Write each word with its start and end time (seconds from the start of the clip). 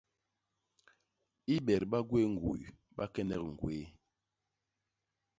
I 1.53 1.55
bet 1.65 1.83
ba 1.91 1.99
gwéé 2.09 2.25
ñguy, 2.33 2.61
ba 2.95 3.03
kenek 3.13 3.41
ñgwéé. 3.49 3.83